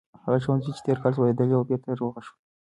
[0.25, 2.43] هغه ښوونځی چې تیر کال سوځېدلی و بېرته رغول شوی دی.